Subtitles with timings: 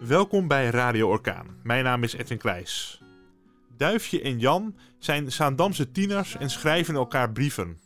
[0.00, 1.60] Welkom bij Radio Orkaan.
[1.62, 3.02] Mijn naam is Edwin Kleijs.
[3.76, 7.78] Duifje en Jan zijn Zaandamse tieners en schrijven elkaar brieven.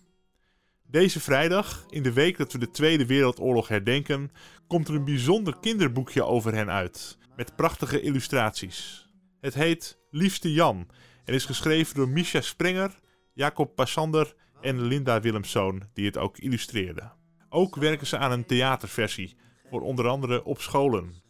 [0.86, 4.30] Deze vrijdag, in de week dat we de Tweede Wereldoorlog herdenken,
[4.66, 9.08] komt er een bijzonder kinderboekje over hen uit, met prachtige illustraties.
[9.40, 10.88] Het heet Liefste Jan
[11.24, 12.94] en is geschreven door Misha Sprenger,
[13.34, 17.10] Jacob Passander en Linda Willemszoon, die het ook illustreerde.
[17.48, 19.36] Ook werken ze aan een theaterversie,
[19.70, 21.22] voor onder andere op scholen.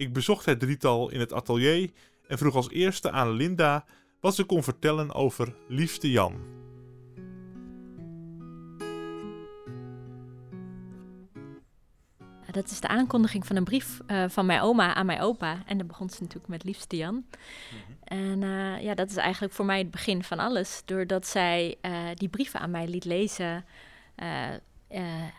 [0.00, 1.90] Ik bezocht het drietal in het atelier
[2.26, 3.84] en vroeg als eerste aan Linda
[4.20, 6.34] wat ze kon vertellen over Liefste Jan.
[12.50, 15.62] Dat is de aankondiging van een brief uh, van mijn oma aan mijn opa.
[15.66, 17.14] En dan begon ze natuurlijk met Liefste Jan.
[17.14, 18.20] Mhm.
[18.20, 20.82] En uh, ja, dat is eigenlijk voor mij het begin van alles.
[20.84, 23.64] Doordat zij uh, die brieven aan mij liet lezen,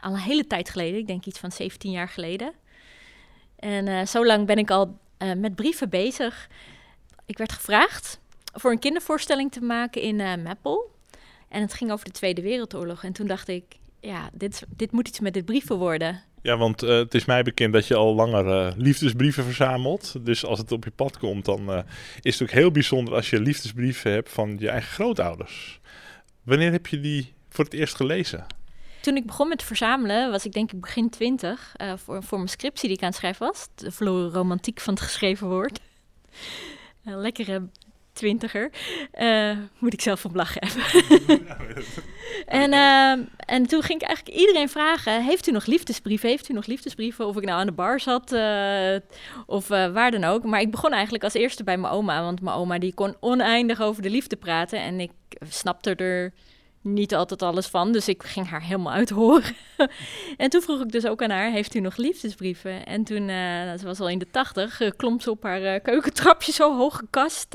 [0.02, 2.54] al een hele tijd geleden, ik denk iets van 17 jaar geleden.
[3.62, 5.00] En zo lang ben ik al
[5.38, 6.48] met brieven bezig.
[7.26, 8.20] Ik werd gevraagd
[8.54, 10.92] voor een kindervoorstelling te maken in uh, Meppel.
[11.50, 13.04] En het ging over de Tweede Wereldoorlog.
[13.04, 13.64] En toen dacht ik,
[14.00, 16.22] ja, dit, dit moet iets met dit brieven worden.
[16.42, 20.26] Ja, want het is mij bekend dat je al langer liefdesbrieven verzamelt.
[20.26, 21.84] Dus als het op je pad komt, dan
[22.22, 25.80] is het ook heel bijzonder als je liefdesbrieven hebt van je eigen grootouders.
[26.44, 28.46] Wanneer heb je die voor het eerst gelezen?
[29.02, 31.76] Toen ik begon met verzamelen, was ik denk ik begin twintig.
[31.96, 33.68] voor, voor mijn scriptie die ik aan het schrijven was.
[33.76, 35.80] De verloren romantiek van het geschreven woord.
[37.04, 37.68] lekkere
[38.14, 38.72] twintiger.
[39.20, 41.46] Uh, moet ik zelf van lachen hebben.
[42.62, 46.30] en, uh, en toen ging ik eigenlijk iedereen vragen: Heeft u nog liefdesbrieven?
[46.30, 47.26] Heeft u nog liefdesbrieven?
[47.28, 48.96] Of ik nou aan de bar zat uh,
[49.46, 50.44] of waar dan ook.
[50.44, 52.22] Maar ik begon eigenlijk als eerste bij mijn oma.
[52.24, 54.80] Want mijn oma die kon oneindig over de liefde praten.
[54.80, 55.12] En ik
[55.50, 56.34] snapte er
[56.82, 57.92] niet altijd alles van.
[57.92, 59.56] Dus ik ging haar helemaal uithoren.
[60.38, 62.86] en toen vroeg ik dus ook aan haar: Heeft u nog liefdesbrieven?
[62.86, 65.82] En toen, uh, ze was al in de tachtig, uh, klom ze op haar uh,
[65.84, 67.54] keukentrapje zo hoge kast.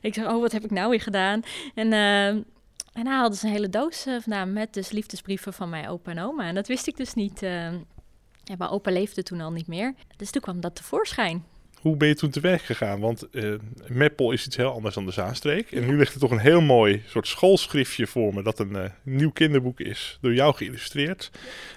[0.00, 1.42] ik zei: Oh, wat heb ik nou weer gedaan?
[1.74, 1.92] En.
[1.92, 6.20] en hij hadden ze een hele doos vandaan met dus liefdesbrieven van mijn opa en
[6.20, 6.46] oma.
[6.46, 7.40] En dat wist ik dus niet.
[7.40, 9.94] ja, mijn opa leefde toen al niet meer.
[10.16, 11.44] Dus toen kwam dat tevoorschijn.
[11.80, 13.00] Hoe ben je toen te werk gegaan?
[13.00, 13.54] Want uh,
[13.86, 15.72] Meppel is iets heel anders dan de Zaanstreek.
[15.72, 18.42] En nu ligt er toch een heel mooi soort schoolschriftje voor me...
[18.42, 21.30] dat een uh, nieuw kinderboek is, door jou geïllustreerd.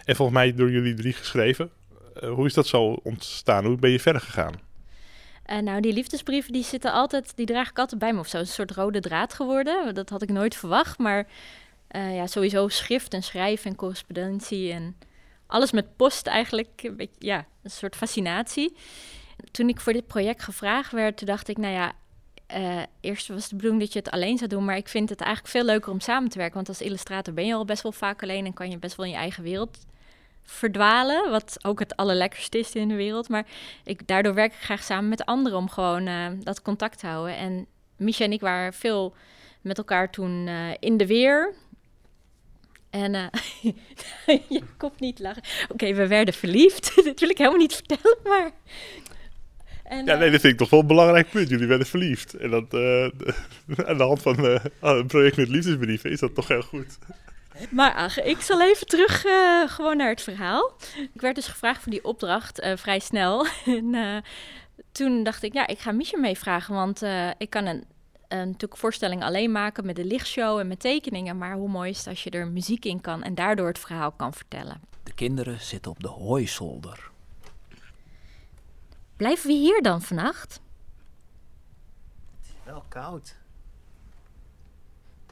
[0.05, 1.69] En volgens mij door jullie drie geschreven.
[2.23, 3.65] Uh, hoe is dat zo ontstaan?
[3.65, 4.69] Hoe ben je verder gegaan?
[5.63, 8.37] nou, die liefdesbrieven die zitten altijd, die draag ik altijd bij me of zo.
[8.37, 9.93] Een soort rode draad geworden.
[9.93, 10.97] Dat had ik nooit verwacht.
[10.97, 11.27] Maar
[11.89, 14.95] ja, sowieso schrift en schrijven en correspondentie en
[15.47, 16.69] alles met post eigenlijk.
[16.83, 18.73] Een beetje, ja, een soort fascinatie
[19.51, 21.93] toen ik voor dit project gevraagd werd, dacht ik, nou ja,
[22.55, 25.21] uh, eerst was de bedoeling dat je het alleen zou doen, maar ik vind het
[25.21, 26.55] eigenlijk veel leuker om samen te werken.
[26.55, 29.05] Want als illustrator ben je al best wel vaak alleen en kan je best wel
[29.05, 29.77] in je eigen wereld
[30.43, 33.29] verdwalen, wat ook het allerlekkerste is in de wereld.
[33.29, 33.45] Maar
[33.83, 37.35] ik, daardoor werk ik graag samen met anderen om gewoon uh, dat contact te houden.
[37.35, 37.65] En
[37.97, 39.15] Micha en ik waren veel
[39.61, 41.53] met elkaar toen uh, in de weer.
[42.89, 43.25] En uh,
[44.49, 45.43] je komt niet lachen.
[45.69, 46.95] Oké, we werden verliefd.
[47.05, 48.51] dat wil ik helemaal niet vertellen, maar
[49.91, 51.49] en, ja, nee, dat vind ik toch wel een belangrijk punt.
[51.49, 52.33] Jullie werden verliefd.
[52.33, 53.03] En dat, uh,
[53.89, 56.97] aan de hand van uh, een project met liefdesbrieven is dat toch heel goed.
[57.69, 60.73] Maar ach, ik zal even terug uh, gewoon naar het verhaal.
[61.13, 63.45] Ik werd dus gevraagd voor die opdracht vrij snel.
[63.65, 64.23] en
[64.91, 66.75] toen dacht ik, ja, ik ga Miesje meevragen.
[66.75, 67.01] Want
[67.37, 67.83] ik kan een,
[68.27, 71.37] een natuurlijk voorstelling alleen maken met de lichtshow en met tekeningen.
[71.37, 74.11] Maar hoe mooi is het als je er muziek in kan en daardoor het verhaal
[74.11, 74.81] kan vertellen.
[75.03, 77.10] De kinderen zitten op de hooizolder.
[79.21, 80.61] Blijven we hier dan vannacht?
[82.37, 83.35] Het is wel koud.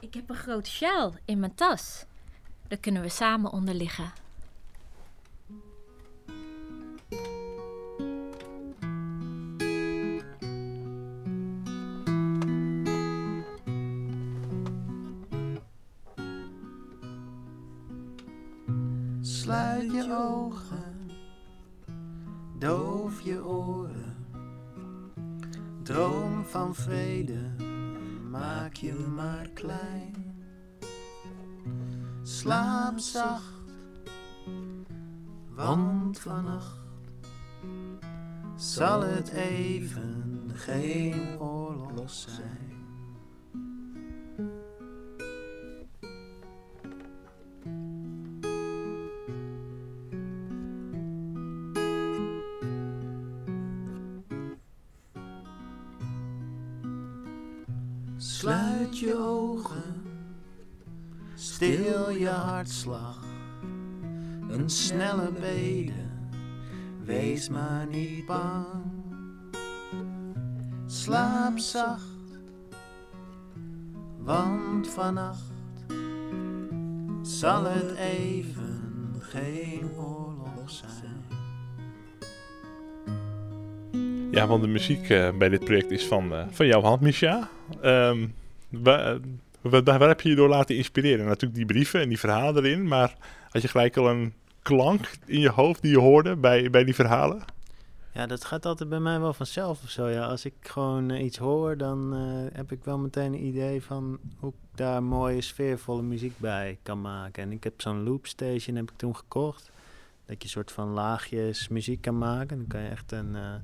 [0.00, 2.04] Ik heb een grote sjaal in mijn tas.
[2.68, 4.12] Daar kunnen we samen onder liggen.
[19.20, 20.69] Sluit je ogen
[26.00, 27.50] Droom van vrede,
[28.30, 30.44] maak je maar klein.
[32.22, 33.72] Slaap zacht,
[35.48, 36.80] want vannacht
[38.56, 42.79] zal het even geen oorlog zijn.
[58.22, 60.02] Sluit je ogen,
[61.34, 63.24] stil je hartslag,
[64.48, 65.92] een snelle bede,
[67.04, 68.66] wees maar niet bang.
[70.86, 72.40] Slaap zacht,
[74.18, 75.52] want vannacht
[77.22, 81.24] zal het even geen oorlog zijn.
[84.30, 87.48] Ja, want de muziek eh, bij dit project is van, eh, van jouw hand, Misha.
[87.82, 88.26] Ehm,
[88.68, 89.18] wa-
[89.60, 91.26] wa- waar, heb je je door laten inspireren?
[91.26, 93.14] Natuurlijk die brieven en die verhalen erin, maar
[93.50, 94.32] had je gelijk al een
[94.62, 97.42] klank in je hoofd die je hoorde bij, bij die verhalen?
[98.12, 100.08] Ja, dat gaat altijd bij mij wel vanzelf of zo.
[100.08, 100.24] Ja.
[100.26, 104.18] Als ik gewoon eh, iets hoor, dan eh, heb ik wel meteen een idee van
[104.38, 107.42] hoe ik daar mooie, sfeervolle muziek bij kan maken.
[107.42, 109.70] En ik heb zo'n loopstation heb ik toen gekocht.
[110.26, 112.56] Dat je een soort van laagjes muziek kan maken.
[112.56, 113.54] Dan kan je echt een eh,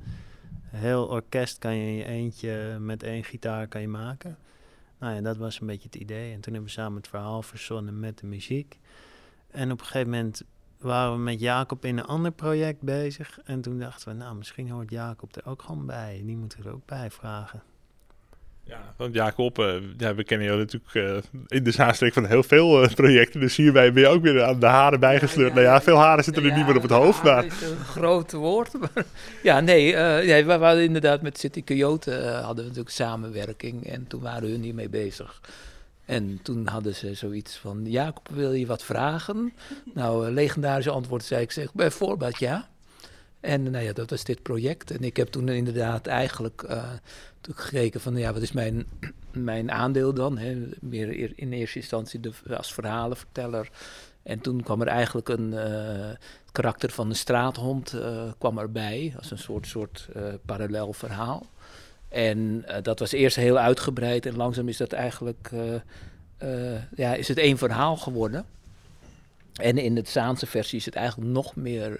[0.70, 4.38] heel orkest kan je in je eentje met één gitaar kan je maken.
[4.98, 6.32] Nou ja, dat was een beetje het idee.
[6.32, 8.78] En toen hebben we samen het verhaal verzonnen met de muziek.
[9.50, 10.42] En op een gegeven moment
[10.78, 13.40] waren we met Jacob in een ander project bezig.
[13.44, 16.22] En toen dachten we, nou, misschien hoort Jacob er ook gewoon bij.
[16.24, 17.62] Die moeten we er ook bij vragen.
[18.68, 22.42] Ja, want Jacob, eh, ja, we kennen jou natuurlijk eh, in de zaanstreek van heel
[22.42, 23.40] veel eh, projecten.
[23.40, 25.54] Dus hierbij ben je ook weer aan de haren bijgesleurd.
[25.54, 27.22] nou ja, veel haren zitten er niet meer op het hoofd.
[27.22, 28.72] Maar is een groot woord.
[28.78, 29.04] Maar
[29.42, 33.86] ja, nee, nee, we hadden inderdaad met City Coyote hadden we natuurlijk samenwerking.
[33.86, 35.40] En toen waren hun hiermee bezig.
[36.04, 39.52] En toen hadden ze zoiets van, Jacob, wil je wat vragen?
[39.94, 42.68] Nou, legendarische antwoord zei ik, zeg, bijvoorbeeld ja.
[43.46, 44.90] En nou ja, dat was dit project.
[44.90, 46.62] En ik heb toen inderdaad eigenlijk
[47.34, 48.87] natuurlijk gekeken van, ja, wat is mijn,
[49.32, 50.38] mijn aandeel dan?
[50.38, 50.66] Hè?
[50.81, 53.70] Meer eer- in eerste instantie de, als verhalenverteller.
[54.22, 59.14] En toen kwam er eigenlijk een eh, het karakter van een straathond eh, kwam erbij,
[59.16, 60.08] als een soort, soort
[60.46, 61.46] parallel verhaal.
[62.08, 65.50] En dat was eerst heel uitgebreid en langzaam is dat eigenlijk,
[66.96, 68.44] ja, is het één verhaal geworden.
[69.56, 71.99] En in de Zaanse versie is het eigenlijk nog meer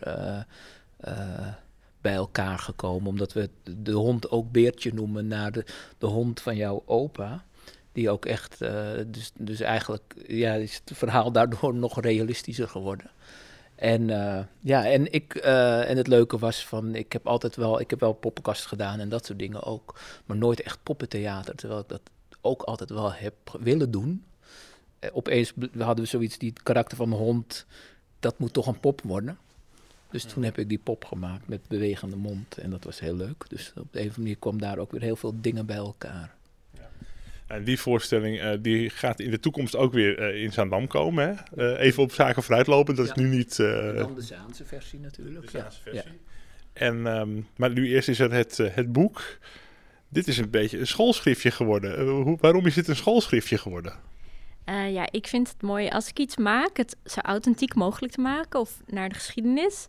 [2.01, 5.65] bij elkaar gekomen, omdat we de hond ook Beertje noemen naar de,
[5.99, 7.45] de hond van jouw opa.
[7.93, 13.11] Die ook echt, eh, dus, dus eigenlijk ja, is het verhaal daardoor nog realistischer geworden.
[13.75, 17.91] En uh, ja, en, ik, en het leuke was van, ik heb altijd wel, ik
[17.91, 21.89] heb wel poppenkast gedaan en dat soort dingen ook, maar nooit echt poppentheater, terwijl ik
[21.89, 22.01] dat
[22.41, 24.25] ook altijd wel heb willen doen.
[25.13, 27.67] Opeens hadden we zoiets, die het karakter van mijn hond,
[28.21, 29.39] dat moet toch een pop worden.
[30.11, 33.45] Dus toen heb ik die pop gemaakt met bewegende mond en dat was heel leuk.
[33.49, 35.77] Dus op de een of andere manier kwam daar ook weer heel veel dingen bij
[35.77, 36.35] elkaar.
[37.47, 41.29] En die voorstelling uh, die gaat in de toekomst ook weer uh, in Zaandam komen.
[41.29, 41.65] Hè?
[41.75, 43.15] Uh, even op zaken vooruitlopen, dat ja.
[43.15, 43.59] is nu niet...
[43.59, 45.45] En dan de Zaanse versie natuurlijk.
[45.45, 45.91] De Zaanse ja.
[45.91, 46.11] versie.
[46.11, 46.17] Ja.
[46.73, 49.39] En, um, maar nu eerst is er het, het boek.
[50.09, 52.09] Dit is een beetje een schoolschriftje geworden.
[52.09, 53.93] Hoe, waarom is dit een schoolschriftje geworden?
[54.75, 58.61] Ja, ik vind het mooi als ik iets maak, het zo authentiek mogelijk te maken
[58.61, 59.89] of naar de geschiedenis.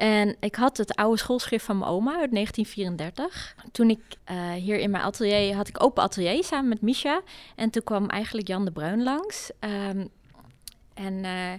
[0.00, 3.54] En ik had het oude schoolschrift van mijn oma uit 1934.
[3.72, 4.00] Toen ik
[4.30, 7.20] uh, hier in mijn atelier had ik open atelier samen met Misha.
[7.56, 9.50] En toen kwam eigenlijk Jan de Bruin langs.
[9.60, 10.08] Um,
[10.94, 11.52] en uh,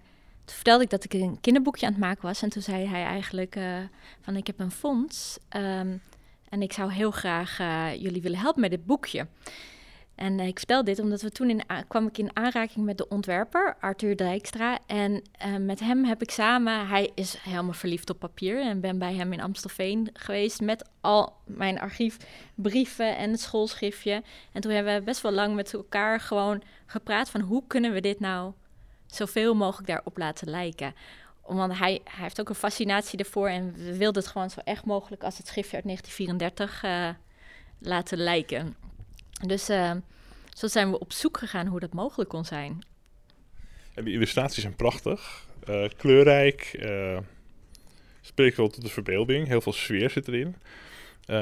[0.46, 2.42] toen vertelde ik dat ik een kinderboekje aan het maken was.
[2.42, 3.60] En toen zei hij eigenlijk
[4.22, 5.38] van ik heb een fonds.
[5.58, 6.02] Um,
[6.50, 7.58] en ik zou heel graag
[7.98, 9.28] jullie willen helpen met dit boekje.
[10.22, 13.08] En uh, ik vertel dit omdat we toen in, kwam ik in aanraking met de
[13.08, 14.80] ontwerper, Arthur Dijkstra.
[14.86, 15.12] En
[15.46, 18.62] uh, met hem heb ik samen, hij is helemaal verliefd op papier.
[18.62, 24.24] En ben bij hem in Amstelveen geweest met al mijn archiefbrieven en het schoolschriftje.
[24.52, 28.02] En toen hebben we best wel lang met elkaar gewoon gepraat van hoe kunnen we
[28.02, 28.54] dit nou
[29.06, 30.96] zoveel mogelijk daarop laten lijken.
[31.46, 34.86] Want hij, hij heeft ook een fascinatie ervoor en we wilden het gewoon zo echt
[34.86, 37.10] mogelijk als het schriftje uit 1934 uh,
[37.80, 38.76] laten lijken.
[39.46, 39.92] Dus uh,
[40.54, 42.86] zo zijn we op zoek gegaan hoe dat mogelijk kon zijn.
[43.94, 47.18] En die illustraties zijn prachtig, uh, kleurrijk, uh,
[48.22, 50.56] spreekt wel tot de verbeelding, heel veel sfeer zit erin.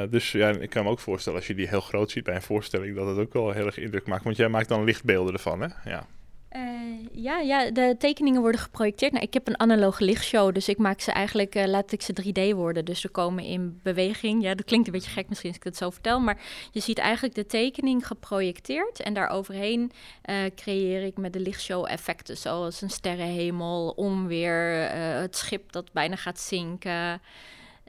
[0.10, 2.42] Dus ja, ik kan me ook voorstellen als je die heel groot ziet bij een
[2.42, 4.24] voorstelling, dat het ook wel heel erg indruk maakt.
[4.24, 5.68] Want jij maakt dan lichtbeelden ervan, hè?
[5.90, 6.08] Ja.
[6.56, 9.12] Uh, ja, ja, de tekeningen worden geprojecteerd.
[9.12, 12.14] Nou, ik heb een analoge lichtshow, dus ik maak ze eigenlijk, uh, laat ik ze
[12.14, 12.86] 3D worden.
[12.86, 14.44] Dus ze komen in beweging.
[14.44, 16.42] Ja, dat klinkt een beetje gek misschien als ik het zo vertel, maar
[16.72, 19.00] je ziet eigenlijk de tekening geprojecteerd.
[19.00, 19.92] En daaroverheen
[20.30, 24.90] uh, creëer ik met de lichtshow effecten, zoals een sterrenhemel, onweer,
[25.22, 27.22] het schip dat bijna gaat zinken.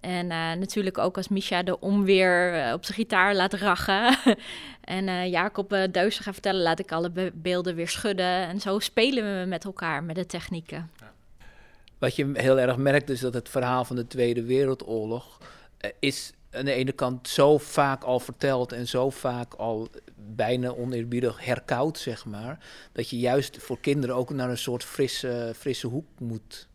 [0.01, 4.19] En uh, natuurlijk ook als Misha de onweer uh, op zijn gitaar laat rachen.
[4.81, 8.27] en uh, Jacob uh, Deusen gaat vertellen, laat ik alle be beelden weer schudden.
[8.27, 10.91] En zo spelen we met elkaar, met de technieken.
[11.01, 11.13] Ja.
[11.99, 15.39] Wat je heel erg merkt is dat het verhaal van de Tweede Wereldoorlog
[15.99, 21.45] is aan de ene kant zo vaak al verteld en zo vaak al bijna oneerbiedig
[21.45, 22.59] herkoud, zeg maar.
[22.93, 26.69] Dat je juist voor kinderen ook naar een soort frisse, frisse hoek moet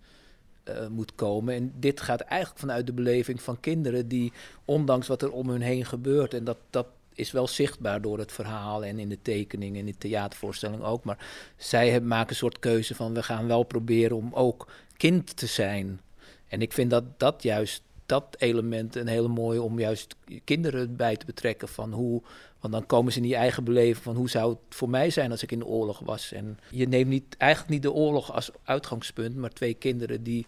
[0.69, 1.55] uh, moet komen.
[1.55, 4.33] En dit gaat eigenlijk vanuit de beleving van kinderen die,
[4.65, 8.31] ondanks wat er om hun heen gebeurt, en dat, dat is wel zichtbaar door het
[8.31, 11.03] verhaal en in de tekening en in de theatervoorstelling ook.
[11.03, 14.67] Maar zij maken een soort keuze van we gaan wel proberen om ook
[14.97, 16.01] kind te zijn.
[16.47, 21.17] En ik vind dat dat juist dat element een hele mooie om juist kinderen bij
[21.17, 22.21] te betrekken van hoe,
[22.65, 25.31] want dan komen ze in die eigen beleving van hoe zou het voor mij zijn
[25.31, 26.31] als ik in de oorlog was.
[26.31, 30.45] En je neemt niet, eigenlijk niet de oorlog als uitgangspunt, maar twee kinderen die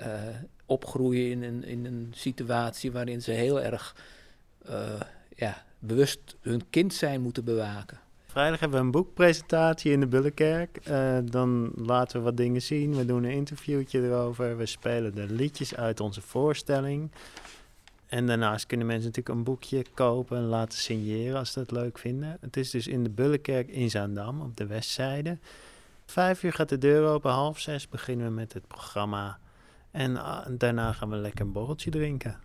[0.00, 0.06] uh,
[0.66, 3.96] opgroeien in een, in een situatie waarin ze heel erg
[4.70, 5.00] uh,
[5.36, 7.98] ja, bewust hun kind zijn moeten bewaken.
[8.26, 10.80] Vrijdag hebben we een boekpresentatie in de Bullenkerk.
[10.88, 12.96] Uh, dan laten we wat dingen zien.
[12.96, 14.56] We doen een interviewtje erover.
[14.56, 17.10] We spelen de liedjes uit onze voorstelling.
[18.08, 21.98] En daarnaast kunnen mensen natuurlijk een boekje kopen en laten signeren als ze dat leuk
[21.98, 22.36] vinden.
[22.40, 25.38] Het is dus in de Bullenkerk in Zaandam op de westzijde.
[26.06, 29.38] Vijf uur gaat de deur open, half zes beginnen we met het programma.
[29.90, 32.38] En uh, daarna gaan we lekker een borreltje drinken.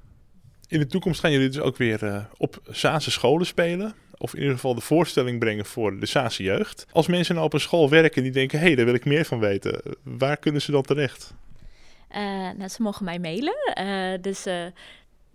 [0.68, 3.94] In de toekomst gaan jullie dus ook weer uh, op Zaanse scholen spelen.
[4.18, 6.86] Of in ieder geval de voorstelling brengen voor de Zaanse jeugd.
[6.92, 9.26] Als mensen nou op een school werken die denken, hé, hey, daar wil ik meer
[9.26, 9.82] van weten.
[10.04, 11.34] Waar kunnen ze dan terecht?
[12.12, 12.18] Uh,
[12.58, 13.56] nou, ze mogen mij mailen.
[13.80, 14.46] Uh, dus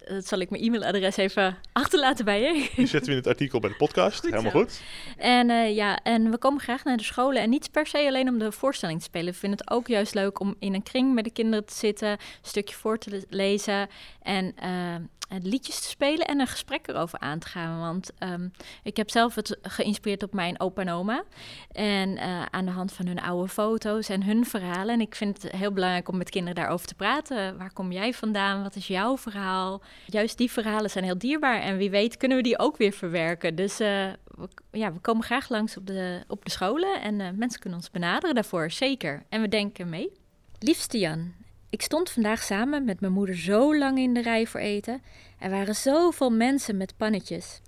[0.09, 2.71] dat zal ik mijn e-mailadres even achterlaten bij je.
[2.77, 4.21] Die zetten we in het artikel bij de podcast.
[4.21, 4.59] Goed Helemaal zo.
[4.59, 4.81] goed.
[5.17, 7.43] En uh, ja, en we komen graag naar de scholen.
[7.43, 9.33] En niet per se alleen om de voorstelling te spelen.
[9.33, 12.09] We vinden het ook juist leuk om in een kring met de kinderen te zitten,
[12.09, 13.89] een stukje voor te lezen
[14.23, 14.95] en uh,
[15.43, 17.81] liedjes te spelen en een gesprek erover aan te gaan.
[17.81, 18.51] Want um,
[18.83, 21.25] ik heb zelf het geïnspireerd op mijn opa en oma.
[21.73, 24.95] En uh, aan de hand van hun oude foto's en hun verhalen.
[24.95, 27.59] En ik vind het heel belangrijk om met kinderen daarover te praten.
[27.59, 28.63] Waar kom jij vandaan?
[28.63, 29.83] Wat is jouw verhaal?
[30.07, 31.61] Juist die verhalen zijn heel dierbaar.
[31.61, 33.55] En wie weet kunnen we die ook weer verwerken.
[33.55, 33.87] Dus uh,
[34.25, 37.01] we, ja, we komen graag langs op de, op de scholen.
[37.01, 39.23] En mensen kunnen ons benaderen daarvoor, zeker.
[39.29, 40.13] En we denken mee.
[40.59, 41.35] Liefste Jan,
[41.71, 45.03] ik stond vandaag samen met mijn moeder zo lang in de rij voor eten.
[45.39, 47.61] Er waren zoveel mensen met pannetjes.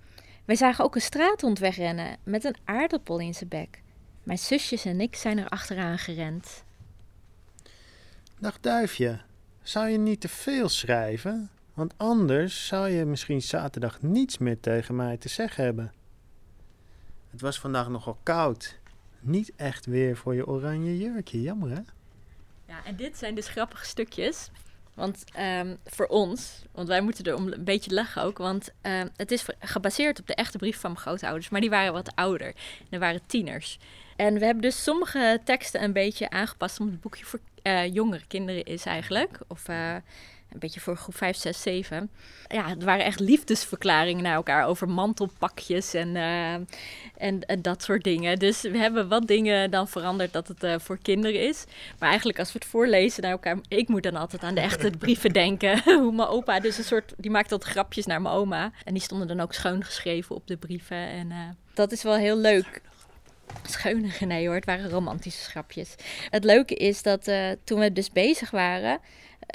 [0.45, 3.81] Wij zagen ook een straathond wegrennen met een aardappel in zijn bek.
[4.23, 6.63] Mijn zusjes en ik zijn er achteraan gerend.
[8.39, 9.21] Dag duifje,
[9.61, 11.49] zou je niet te veel schrijven?
[11.73, 15.93] Want anders zou je misschien zaterdag niets meer tegen mij te zeggen hebben.
[17.29, 18.79] Het was vandaag nogal koud.
[19.19, 21.81] Niet echt weer voor je oranje jurkje, jammer hè?
[22.71, 24.49] Ja, en dit zijn dus grappige stukjes.
[24.93, 29.09] Want um, voor ons, want wij moeten er om een beetje lachen ook, want um,
[29.15, 32.53] het is gebaseerd op de echte brief van mijn grootouders, maar die waren wat ouder.
[32.89, 33.79] En waren tieners.
[34.15, 38.27] En we hebben dus sommige teksten een beetje aangepast omdat het boekje voor uh, jongere
[38.27, 39.39] kinderen is eigenlijk.
[39.47, 39.95] Of uh,
[40.53, 42.09] een beetje voor groep 5, 6, 7.
[42.47, 48.03] Ja, het waren echt liefdesverklaringen naar elkaar over mantelpakjes en, uh, en, en, dat soort
[48.03, 48.39] dingen.
[48.39, 51.63] Dus we hebben wat dingen dan veranderd dat het uh, voor kinderen is.
[51.99, 54.89] Maar eigenlijk als we het voorlezen naar elkaar, ik moet dan altijd aan de echte
[54.99, 55.81] brieven denken.
[56.01, 58.71] Hoe mijn opa dus een soort, die maakte altijd grapjes naar mijn oma.
[58.83, 60.97] En die stonden dan ook schoon geschreven op de brieven.
[60.97, 61.37] En uh,
[61.73, 62.81] dat is wel heel leuk.
[63.69, 65.95] Scheunige, nee hoor, het waren romantische grapjes.
[66.29, 67.31] Het leuke is dat
[67.63, 68.99] toen we dus bezig waren,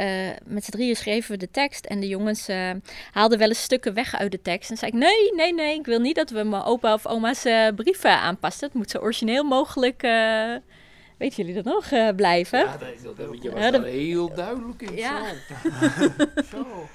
[0.00, 1.85] uh, met z'n drieën schreven we de tekst.
[1.85, 2.71] En de jongens uh,
[3.12, 4.71] haalden wel eens stukken weg uit de tekst.
[4.71, 7.45] En zei ik, nee, nee, nee, ik wil niet dat we mijn opa of oma's
[7.45, 8.66] uh, brieven aanpassen.
[8.66, 10.02] Het moet zo origineel mogelijk,
[11.16, 12.59] weten jullie dat nog, blijven.
[12.59, 14.97] Ja, dat, dat, je was ja, dat, heel duidelijk in.
[14.97, 15.25] Ja.
[16.50, 16.66] zo.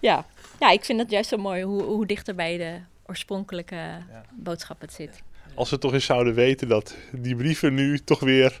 [0.00, 0.26] ja.
[0.60, 4.24] ja, ik vind het juist zo mooi hoe, hoe dichter bij de oorspronkelijke ja.
[4.32, 5.22] boodschap het zit.
[5.54, 8.60] Als we toch eens zouden weten dat die brieven nu toch weer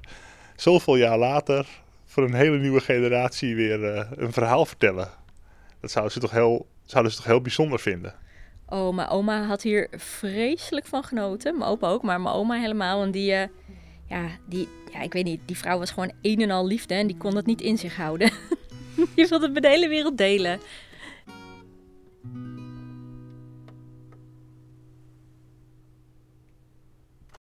[0.56, 1.66] zoveel jaar later
[2.18, 5.08] voor een hele nieuwe generatie weer uh, een verhaal vertellen.
[5.80, 8.14] Dat zouden ze toch heel, zouden ze toch heel bijzonder vinden.
[8.68, 11.58] Oh, mijn oma had hier vreselijk van genoten.
[11.58, 13.02] Mijn opa ook, maar mijn oma helemaal.
[13.02, 13.42] En die, uh,
[14.06, 17.06] ja, die, ja, ik weet niet, die vrouw was gewoon een en al liefde en
[17.06, 18.30] die kon het niet in zich houden.
[19.14, 20.60] die wilde het met de hele wereld delen.